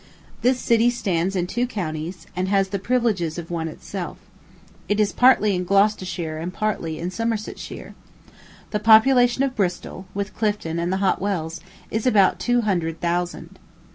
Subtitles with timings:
[0.41, 4.17] This city stands in two counties, and has the privileges of one itself.
[4.89, 7.93] It is partly in Gloucestershire and partly in Somersetshire.
[8.71, 11.61] The population of Bristol, with Clifton and the Hot Wells,
[11.91, 13.59] is about two hundred thousand.